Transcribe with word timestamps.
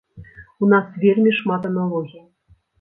У 0.63 0.69
нас 0.71 0.87
вельмі 1.05 1.35
шмат 1.43 1.71
аналогій. 1.73 2.27